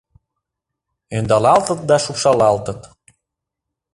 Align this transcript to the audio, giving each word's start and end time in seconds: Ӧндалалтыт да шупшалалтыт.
Ӧндалалтыт 1.17 1.79
да 1.89 1.97
шупшалалтыт. 2.03 2.81